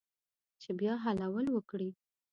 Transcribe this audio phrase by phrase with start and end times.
[0.61, 1.89] چې بیا حلول وکړي